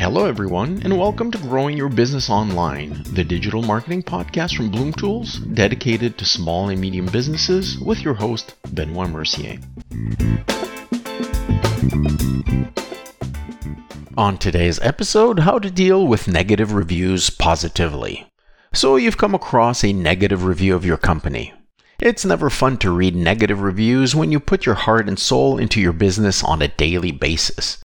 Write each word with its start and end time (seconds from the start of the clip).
Hello, 0.00 0.24
everyone, 0.24 0.80
and 0.84 0.98
welcome 0.98 1.30
to 1.30 1.38
Growing 1.38 1.76
Your 1.76 1.88
Business 1.88 2.30
Online, 2.30 3.02
the 3.12 3.22
digital 3.22 3.62
marketing 3.62 4.02
podcast 4.02 4.56
from 4.56 4.70
Bloom 4.70 4.92
Tools 4.92 5.38
dedicated 5.38 6.16
to 6.16 6.24
small 6.24 6.70
and 6.70 6.80
medium 6.80 7.06
businesses 7.06 7.78
with 7.78 8.00
your 8.00 8.14
host, 8.14 8.54
Benoit 8.72 9.10
Mercier. 9.10 9.58
On 14.16 14.38
today's 14.38 14.80
episode, 14.80 15.40
how 15.40 15.58
to 15.58 15.70
deal 15.70 16.06
with 16.06 16.26
negative 16.26 16.72
reviews 16.72 17.30
positively. 17.30 18.26
So, 18.72 18.96
you've 18.96 19.18
come 19.18 19.34
across 19.34 19.84
a 19.84 19.92
negative 19.92 20.44
review 20.44 20.74
of 20.74 20.84
your 20.84 20.96
company. 20.96 21.52
It's 22.00 22.24
never 22.24 22.48
fun 22.48 22.76
to 22.78 22.92
read 22.92 23.16
negative 23.16 23.60
reviews 23.60 24.14
when 24.14 24.30
you 24.30 24.38
put 24.38 24.64
your 24.64 24.76
heart 24.76 25.08
and 25.08 25.18
soul 25.18 25.58
into 25.58 25.80
your 25.80 25.92
business 25.92 26.44
on 26.44 26.62
a 26.62 26.68
daily 26.68 27.10
basis. 27.10 27.78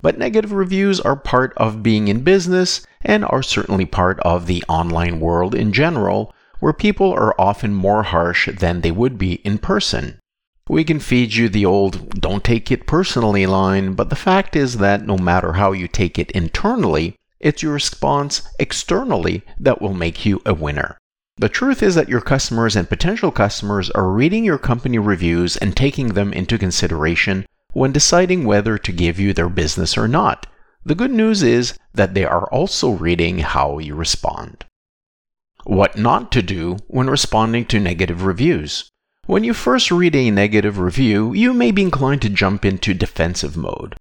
But 0.00 0.16
negative 0.16 0.52
reviews 0.52 0.98
are 0.98 1.14
part 1.14 1.52
of 1.58 1.82
being 1.82 2.08
in 2.08 2.22
business 2.22 2.86
and 3.02 3.22
are 3.22 3.42
certainly 3.42 3.84
part 3.84 4.18
of 4.20 4.46
the 4.46 4.64
online 4.66 5.20
world 5.20 5.54
in 5.54 5.74
general, 5.74 6.34
where 6.58 6.72
people 6.72 7.12
are 7.12 7.38
often 7.38 7.74
more 7.74 8.02
harsh 8.04 8.48
than 8.48 8.80
they 8.80 8.90
would 8.90 9.18
be 9.18 9.34
in 9.44 9.58
person. 9.58 10.18
We 10.66 10.82
can 10.82 10.98
feed 10.98 11.34
you 11.34 11.50
the 11.50 11.66
old 11.66 12.18
don't 12.18 12.42
take 12.42 12.70
it 12.70 12.86
personally 12.86 13.44
line, 13.44 13.92
but 13.92 14.08
the 14.08 14.16
fact 14.16 14.56
is 14.56 14.78
that 14.78 15.06
no 15.06 15.18
matter 15.18 15.54
how 15.54 15.72
you 15.72 15.86
take 15.86 16.18
it 16.18 16.30
internally, 16.30 17.14
it's 17.38 17.62
your 17.62 17.74
response 17.74 18.40
externally 18.58 19.42
that 19.58 19.82
will 19.82 19.92
make 19.92 20.24
you 20.24 20.40
a 20.46 20.54
winner. 20.54 20.96
The 21.40 21.48
truth 21.48 21.82
is 21.82 21.94
that 21.94 22.10
your 22.10 22.20
customers 22.20 22.76
and 22.76 22.86
potential 22.86 23.30
customers 23.30 23.88
are 23.92 24.10
reading 24.10 24.44
your 24.44 24.58
company 24.58 24.98
reviews 24.98 25.56
and 25.56 25.74
taking 25.74 26.08
them 26.08 26.34
into 26.34 26.58
consideration 26.58 27.46
when 27.72 27.92
deciding 27.92 28.44
whether 28.44 28.76
to 28.76 28.92
give 28.92 29.18
you 29.18 29.32
their 29.32 29.48
business 29.48 29.96
or 29.96 30.06
not. 30.06 30.46
The 30.84 30.94
good 30.94 31.10
news 31.10 31.42
is 31.42 31.78
that 31.94 32.12
they 32.12 32.26
are 32.26 32.44
also 32.52 32.90
reading 32.90 33.38
how 33.38 33.78
you 33.78 33.94
respond. 33.94 34.66
What 35.64 35.96
not 35.96 36.30
to 36.32 36.42
do 36.42 36.76
when 36.88 37.08
responding 37.08 37.64
to 37.68 37.80
negative 37.80 38.22
reviews. 38.26 38.90
When 39.24 39.42
you 39.42 39.54
first 39.54 39.90
read 39.90 40.14
a 40.14 40.30
negative 40.30 40.78
review, 40.78 41.32
you 41.32 41.54
may 41.54 41.70
be 41.70 41.80
inclined 41.80 42.20
to 42.20 42.28
jump 42.28 42.66
into 42.66 42.92
defensive 42.92 43.56
mode. 43.56 43.96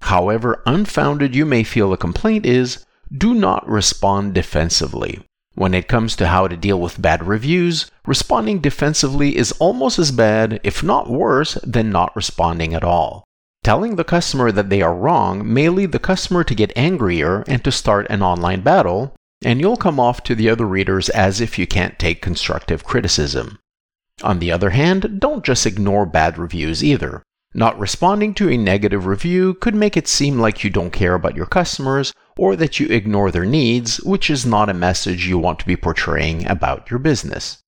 However 0.00 0.60
unfounded 0.66 1.36
you 1.36 1.46
may 1.46 1.62
feel 1.62 1.92
a 1.92 1.96
complaint 1.96 2.44
is, 2.44 2.84
do 3.16 3.32
not 3.32 3.68
respond 3.68 4.34
defensively. 4.34 5.20
When 5.54 5.74
it 5.74 5.88
comes 5.88 6.14
to 6.16 6.28
how 6.28 6.48
to 6.48 6.56
deal 6.56 6.80
with 6.80 7.02
bad 7.02 7.26
reviews, 7.26 7.90
responding 8.06 8.60
defensively 8.60 9.36
is 9.36 9.52
almost 9.52 9.98
as 9.98 10.12
bad, 10.12 10.60
if 10.62 10.82
not 10.82 11.10
worse, 11.10 11.54
than 11.64 11.90
not 11.90 12.14
responding 12.14 12.72
at 12.72 12.84
all. 12.84 13.24
Telling 13.62 13.96
the 13.96 14.04
customer 14.04 14.52
that 14.52 14.70
they 14.70 14.80
are 14.80 14.94
wrong 14.94 15.52
may 15.52 15.68
lead 15.68 15.92
the 15.92 15.98
customer 15.98 16.44
to 16.44 16.54
get 16.54 16.72
angrier 16.76 17.44
and 17.46 17.62
to 17.64 17.72
start 17.72 18.06
an 18.08 18.22
online 18.22 18.62
battle, 18.62 19.14
and 19.44 19.60
you'll 19.60 19.76
come 19.76 20.00
off 20.00 20.22
to 20.24 20.34
the 20.34 20.48
other 20.48 20.66
readers 20.66 21.08
as 21.10 21.40
if 21.40 21.58
you 21.58 21.66
can't 21.66 21.98
take 21.98 22.22
constructive 22.22 22.84
criticism. 22.84 23.58
On 24.22 24.38
the 24.38 24.52
other 24.52 24.70
hand, 24.70 25.20
don't 25.20 25.44
just 25.44 25.66
ignore 25.66 26.06
bad 26.06 26.38
reviews 26.38 26.84
either. 26.84 27.22
Not 27.52 27.78
responding 27.78 28.32
to 28.34 28.48
a 28.48 28.56
negative 28.56 29.06
review 29.06 29.54
could 29.54 29.74
make 29.74 29.96
it 29.96 30.06
seem 30.06 30.38
like 30.38 30.62
you 30.62 30.70
don't 30.70 30.92
care 30.92 31.14
about 31.14 31.36
your 31.36 31.46
customers 31.46 32.12
or 32.40 32.56
that 32.56 32.80
you 32.80 32.86
ignore 32.86 33.30
their 33.30 33.44
needs, 33.44 33.98
which 33.98 34.30
is 34.30 34.46
not 34.46 34.70
a 34.70 34.74
message 34.88 35.26
you 35.26 35.36
want 35.36 35.58
to 35.58 35.66
be 35.66 35.76
portraying 35.76 36.46
about 36.48 36.88
your 36.88 36.98
business. 36.98 37.58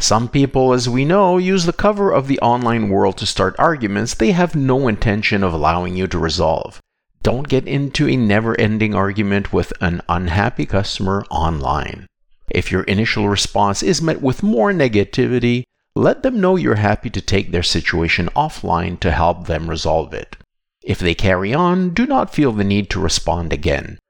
Some 0.00 0.28
people, 0.28 0.72
as 0.72 0.88
we 0.88 1.04
know, 1.04 1.38
use 1.38 1.66
the 1.66 1.72
cover 1.72 2.10
of 2.10 2.26
the 2.26 2.40
online 2.40 2.88
world 2.88 3.16
to 3.18 3.26
start 3.26 3.54
arguments 3.60 4.14
they 4.14 4.32
have 4.32 4.56
no 4.56 4.88
intention 4.88 5.44
of 5.44 5.54
allowing 5.54 5.94
you 5.94 6.08
to 6.08 6.18
resolve. 6.18 6.80
Don't 7.22 7.48
get 7.48 7.68
into 7.68 8.08
a 8.08 8.16
never 8.16 8.58
ending 8.60 8.92
argument 8.92 9.52
with 9.52 9.72
an 9.80 10.02
unhappy 10.08 10.66
customer 10.66 11.24
online. 11.30 12.08
If 12.50 12.72
your 12.72 12.82
initial 12.82 13.28
response 13.28 13.84
is 13.84 14.02
met 14.02 14.20
with 14.20 14.42
more 14.42 14.72
negativity, 14.72 15.62
let 15.94 16.24
them 16.24 16.40
know 16.40 16.56
you're 16.56 16.74
happy 16.74 17.10
to 17.10 17.20
take 17.20 17.52
their 17.52 17.62
situation 17.62 18.30
offline 18.34 18.98
to 18.98 19.12
help 19.12 19.46
them 19.46 19.70
resolve 19.70 20.12
it. 20.12 20.36
If 20.82 20.98
they 20.98 21.14
carry 21.14 21.54
on, 21.54 21.90
do 21.90 22.04
not 22.04 22.34
feel 22.34 22.50
the 22.50 22.64
need 22.64 22.90
to 22.90 23.00
respond 23.00 23.52
again. 23.52 24.00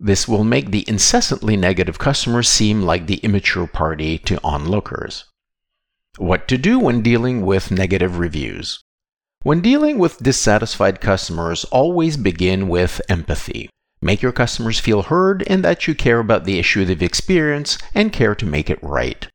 This 0.00 0.28
will 0.28 0.44
make 0.44 0.70
the 0.70 0.88
incessantly 0.88 1.56
negative 1.56 1.98
customer 1.98 2.42
seem 2.42 2.82
like 2.82 3.06
the 3.06 3.16
immature 3.16 3.66
party 3.66 4.18
to 4.18 4.40
onlookers. 4.44 5.24
What 6.18 6.46
to 6.48 6.58
do 6.58 6.78
when 6.78 7.02
dealing 7.02 7.44
with 7.44 7.70
negative 7.70 8.18
reviews? 8.18 8.80
When 9.42 9.60
dealing 9.60 9.98
with 9.98 10.22
dissatisfied 10.22 11.00
customers, 11.00 11.64
always 11.64 12.16
begin 12.16 12.68
with 12.68 13.00
empathy. 13.08 13.70
Make 14.00 14.22
your 14.22 14.32
customers 14.32 14.78
feel 14.78 15.02
heard 15.02 15.42
and 15.48 15.64
that 15.64 15.88
you 15.88 15.94
care 15.94 16.20
about 16.20 16.44
the 16.44 16.58
issue 16.58 16.84
they've 16.84 17.02
experienced 17.02 17.82
and 17.94 18.12
care 18.12 18.34
to 18.36 18.46
make 18.46 18.70
it 18.70 18.82
right. 18.82 19.28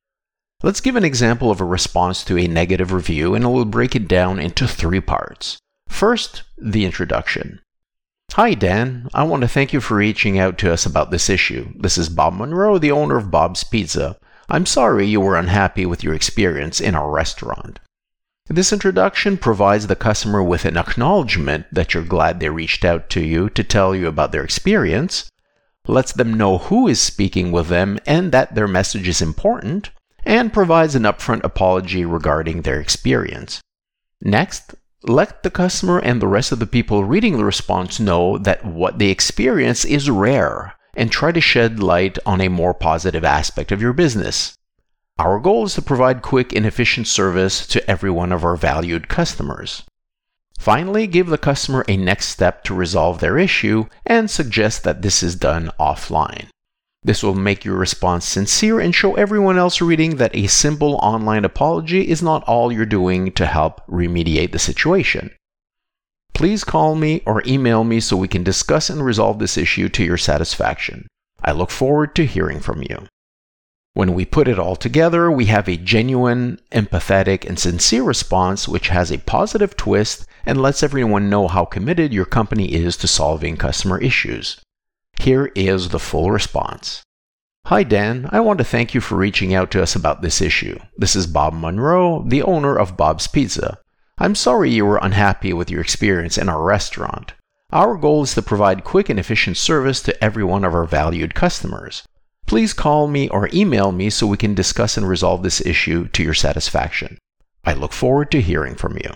Let's 0.62 0.80
give 0.80 0.96
an 0.96 1.04
example 1.04 1.52
of 1.52 1.60
a 1.60 1.66
response 1.66 2.24
to 2.26 2.38
a 2.38 2.48
negative 2.48 2.94
review 2.94 3.36
and 3.36 3.52
we'll 3.52 3.66
break 3.66 3.96
it 3.98 4.08
down 4.08 4.40
into 4.40 4.66
three 4.66 5.02
parts. 5.02 5.58
First, 5.90 6.44
the 6.58 6.86
introduction. 6.86 7.60
Hi, 8.36 8.56
Dan. 8.56 9.10
I 9.14 9.26
want 9.26 9.42
to 9.44 9.48
thank 9.48 9.74
you 9.74 9.80
for 9.80 9.98
reaching 9.98 10.40
out 10.40 10.58
to 10.58 10.74
us 10.74 10.88
about 10.88 11.12
this 11.12 11.30
issue. 11.30 11.72
This 11.78 12.00
is 12.00 12.10
Bob 12.10 12.34
Monroe, 12.34 12.80
the 12.80 12.92
owner 12.92 13.16
of 13.16 13.30
Bob's 13.30 13.64
Pizza. 13.64 14.18
I'm 14.50 14.66
sorry 14.66 15.06
you 15.06 15.22
were 15.22 15.38
unhappy 15.38 15.86
with 15.86 16.04
your 16.04 16.16
experience 16.16 16.82
in 16.82 16.96
our 16.96 17.12
restaurant. 17.12 17.80
This 18.48 18.74
introduction 18.74 19.38
provides 19.38 19.86
the 19.86 19.96
customer 19.96 20.42
with 20.42 20.66
an 20.66 20.78
acknowledgement 20.78 21.68
that 21.72 21.94
you're 21.94 22.04
glad 22.04 22.40
they 22.40 22.50
reached 22.50 22.84
out 22.84 23.08
to 23.12 23.22
you 23.22 23.52
to 23.52 23.64
tell 23.64 23.94
you 23.94 24.08
about 24.08 24.32
their 24.32 24.44
experience, 24.44 25.30
lets 25.88 26.12
them 26.12 26.34
know 26.34 26.58
who 26.58 26.88
is 26.88 27.00
speaking 27.00 27.52
with 27.52 27.68
them 27.68 28.00
and 28.08 28.32
that 28.32 28.56
their 28.56 28.68
message 28.68 29.08
is 29.08 29.22
important, 29.22 29.92
and 30.26 30.52
provides 30.52 30.96
an 30.96 31.04
upfront 31.04 31.44
apology 31.44 32.04
regarding 32.04 32.64
their 32.64 32.82
experience. 32.82 33.62
Next, 34.24 34.74
let 35.04 35.44
the 35.44 35.52
customer 35.52 36.00
and 36.00 36.22
the 36.22 36.28
rest 36.28 36.52
of 36.52 36.60
the 36.60 36.68
people 36.68 37.04
reading 37.04 37.38
the 37.38 37.46
response 37.46 38.00
know 38.00 38.38
that 38.38 38.66
what 38.66 39.00
they 39.00 39.10
experience 39.10 39.84
is 39.84 40.10
rare 40.10 40.76
and 40.96 41.12
try 41.12 41.32
to 41.32 41.42
shed 41.42 41.80
light 41.82 42.18
on 42.26 42.40
a 42.40 42.48
more 42.50 42.74
positive 42.74 43.24
aspect 43.24 43.72
of 43.72 43.82
your 43.82 43.94
business. 43.94 44.58
Our 45.20 45.40
goal 45.40 45.66
is 45.66 45.76
to 45.76 45.82
provide 45.82 46.22
quick 46.22 46.54
and 46.54 46.66
efficient 46.66 47.08
service 47.08 47.68
to 47.68 47.90
every 47.90 48.12
one 48.12 48.32
of 48.32 48.44
our 48.44 48.56
valued 48.56 49.10
customers. 49.10 49.84
Finally, 50.58 51.08
give 51.08 51.28
the 51.28 51.38
customer 51.38 51.84
a 51.88 51.98
next 51.98 52.28
step 52.28 52.64
to 52.64 52.74
resolve 52.74 53.20
their 53.20 53.38
issue 53.38 53.86
and 54.06 54.30
suggest 54.30 54.84
that 54.84 55.02
this 55.02 55.22
is 55.22 55.36
done 55.36 55.70
offline. 55.80 56.48
This 57.06 57.22
will 57.22 57.36
make 57.36 57.66
your 57.66 57.76
response 57.76 58.26
sincere 58.26 58.80
and 58.80 58.96
show 58.96 59.16
everyone 59.16 59.58
else 59.58 59.82
reading 59.82 60.16
that 60.18 60.36
a 60.36 60.48
simple 60.48 60.96
online 61.02 61.44
apology 61.44 62.10
is 62.10 62.24
not 62.24 62.44
all 62.44 62.72
you're 62.72 62.86
doing 62.86 63.34
to 63.34 63.46
help 63.46 63.86
remediate 63.88 64.54
the 64.54 64.60
situation. 64.60 65.32
Please 66.34 66.64
call 66.64 66.96
me 66.96 67.22
or 67.26 67.44
email 67.46 67.84
me 67.84 68.00
so 68.00 68.16
we 68.16 68.30
can 68.30 68.44
discuss 68.44 68.90
and 68.90 69.04
resolve 69.04 69.40
this 69.40 69.58
issue 69.58 69.90
to 69.90 70.04
your 70.04 70.18
satisfaction. 70.18 71.08
I 71.44 71.52
look 71.52 71.72
forward 71.72 72.16
to 72.16 72.26
hearing 72.26 72.62
from 72.62 72.82
you. 72.82 73.08
When 73.94 74.14
we 74.14 74.26
put 74.26 74.48
it 74.48 74.58
all 74.58 74.76
together, 74.76 75.30
we 75.30 75.46
have 75.46 75.68
a 75.68 75.78
genuine, 75.78 76.60
empathetic, 76.72 77.46
and 77.46 77.60
sincere 77.60 78.04
response 78.04 78.68
which 78.68 78.88
has 78.88 79.12
a 79.12 79.20
positive 79.20 79.76
twist 79.76 80.26
and 80.46 80.62
lets 80.62 80.82
everyone 80.82 81.30
know 81.30 81.48
how 81.48 81.66
committed 81.66 82.14
your 82.14 82.26
company 82.26 82.74
is 82.74 82.98
to 82.98 83.08
solving 83.08 83.58
customer 83.58 84.02
issues. 84.02 84.60
Here 85.20 85.52
is 85.56 85.90
the 85.90 86.00
full 86.00 86.32
response. 86.32 87.04
Hi, 87.68 87.84
Dan. 87.84 88.28
I 88.32 88.42
want 88.42 88.58
to 88.58 88.66
thank 88.66 88.94
you 88.94 89.00
for 89.00 89.16
reaching 89.16 89.54
out 89.54 89.72
to 89.72 89.82
us 89.82 89.96
about 89.96 90.22
this 90.22 90.42
issue. 90.42 90.80
This 90.98 91.16
is 91.16 91.28
Bob 91.28 91.54
Monroe, 91.54 92.24
the 92.28 92.44
owner 92.44 92.76
of 92.76 92.98
Bob's 92.98 93.28
Pizza. 93.28 93.78
I'm 94.18 94.36
sorry 94.36 94.70
you 94.70 94.86
were 94.86 95.00
unhappy 95.02 95.54
with 95.54 95.72
your 95.72 95.82
experience 95.82 96.38
in 96.38 96.50
our 96.50 96.62
restaurant. 96.62 97.34
Our 97.72 97.96
goal 97.96 98.24
is 98.24 98.34
to 98.36 98.42
provide 98.42 98.84
quick 98.84 99.10
and 99.10 99.18
efficient 99.20 99.58
service 99.58 100.02
to 100.04 100.24
every 100.24 100.44
one 100.44 100.64
of 100.64 100.76
our 100.76 100.86
valued 100.86 101.34
customers. 101.34 102.04
Please 102.46 102.74
call 102.74 103.08
me 103.08 103.30
or 103.30 103.50
email 103.54 103.92
me 103.92 104.10
so 104.10 104.28
we 104.28 104.38
can 104.38 104.54
discuss 104.54 104.98
and 104.98 105.08
resolve 105.08 105.42
this 105.42 105.66
issue 105.66 106.08
to 106.10 106.22
your 106.22 106.34
satisfaction. 106.34 107.18
I 107.64 107.74
look 107.74 107.94
forward 107.94 108.30
to 108.32 108.42
hearing 108.42 108.76
from 108.76 108.98
you. 108.98 109.12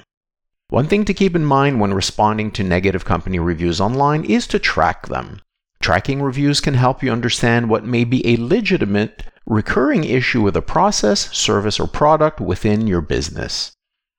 One 0.70 0.88
thing 0.88 1.06
to 1.06 1.14
keep 1.14 1.36
in 1.36 1.46
mind 1.46 1.80
when 1.80 1.94
responding 1.94 2.52
to 2.52 2.64
negative 2.64 3.06
company 3.06 3.40
reviews 3.40 3.80
online 3.80 4.24
is 4.24 4.48
to 4.48 4.60
track 4.60 5.08
them. 5.08 5.42
Tracking 5.88 6.22
reviews 6.22 6.60
can 6.60 6.74
help 6.74 7.02
you 7.02 7.14
understand 7.14 7.70
what 7.70 7.86
may 7.86 8.04
be 8.04 8.28
a 8.28 8.36
legitimate, 8.36 9.24
recurring 9.46 10.04
issue 10.04 10.42
with 10.42 10.58
a 10.58 10.62
process, 10.62 11.34
service, 11.34 11.80
or 11.80 11.88
product 11.88 12.42
within 12.42 12.88
your 12.88 13.00
business. 13.00 13.72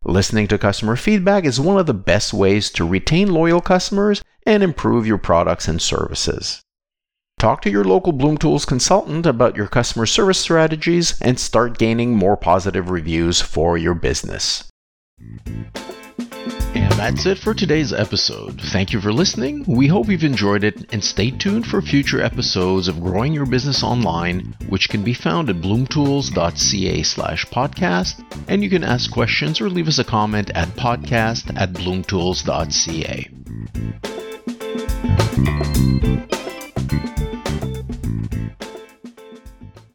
Listening 0.03 0.49
to 0.49 0.57
customer 0.57 0.97
feedback 0.97 1.45
is 1.45 1.61
one 1.61 1.79
of 1.79 1.85
the 1.85 1.93
best 1.93 2.33
ways 2.33 2.71
to 2.71 2.89
retain 2.89 3.31
loyal 3.31 3.61
customers 3.61 4.25
and 4.47 4.63
improve 4.63 5.07
your 5.07 5.19
products 5.19 5.69
and 5.69 5.83
services. 5.83 6.63
Talk 7.39 7.61
to 7.61 7.71
your 7.71 7.85
local 7.85 8.13
Bloom 8.13 8.39
Tools 8.39 8.65
consultant 8.65 9.27
about 9.27 9.55
your 9.55 9.69
customer 9.69 10.07
service 10.07 10.39
strategies 10.39 11.21
and 11.21 11.39
start 11.39 11.77
gaining 11.77 12.17
more 12.17 12.39
positive 12.39 12.89
reviews 12.89 13.43
for 13.43 13.77
your 13.77 13.95
business. 13.95 14.71
And 16.79 16.93
that's 16.93 17.27
it 17.27 17.39
for 17.39 17.55
today's 17.55 17.93
episode. 17.93 18.61
Thank 18.61 18.93
you 18.93 19.01
for 19.01 19.13
listening. 19.13 19.65
We 19.67 19.89
hope 19.89 20.09
you've 20.09 20.23
enjoyed 20.23 20.63
it 20.63 20.93
and 20.93 21.03
stay 21.03 21.33
tuned 21.33 21.67
for 21.67 21.83
future 21.83 22.23
episodes 22.23 22.87
of 22.87 23.03
Growing 23.03 23.33
Your 23.33 23.47
Business 23.47 23.83
Online, 23.83 24.55
which 24.69 24.89
can 24.89 25.03
be 25.03 25.13
found 25.13 25.51
at 25.51 25.57
bloomtools.ca 25.57 27.03
slash 27.03 27.47
podcast. 27.47 28.25
And 28.47 28.63
you 28.63 28.71
can 28.71 28.85
ask 28.85 29.11
questions 29.11 29.61
or 29.61 29.69
leave 29.69 29.89
us 29.89 29.99
a 29.99 30.05
comment 30.05 30.53
at 30.55 30.69
podcast 30.69 31.53
at 31.61 31.73
bloomtools.ca. 31.73 34.28